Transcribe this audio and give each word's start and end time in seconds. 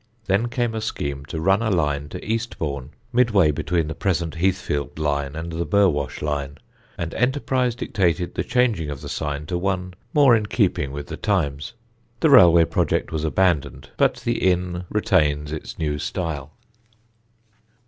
Then 0.25 0.47
came 0.49 0.73
a 0.73 0.81
scheme 0.81 1.25
to 1.25 1.39
run 1.39 1.61
a 1.61 1.69
line 1.69 2.09
to 2.09 2.25
Eastbourne, 2.25 2.89
midway 3.13 3.51
between 3.51 3.87
the 3.87 3.93
present 3.93 4.33
Heathfield 4.33 4.97
line 4.97 5.35
and 5.35 5.51
the 5.51 5.63
Burwash 5.63 6.23
line, 6.23 6.57
and 6.97 7.13
enterprise 7.13 7.75
dictated 7.75 8.33
the 8.33 8.43
changing 8.43 8.89
of 8.89 9.01
the 9.01 9.07
sign 9.09 9.45
to 9.45 9.59
one 9.59 9.93
more 10.11 10.35
in 10.35 10.47
keeping 10.47 10.91
with 10.91 11.05
the 11.05 11.17
times. 11.17 11.73
The 12.19 12.31
railway 12.31 12.65
project 12.65 13.11
was 13.11 13.23
abandoned 13.23 13.91
but 13.95 14.15
the 14.21 14.39
inn 14.39 14.85
retains 14.89 15.51
its 15.51 15.77
new 15.77 15.99
style. 15.99 16.51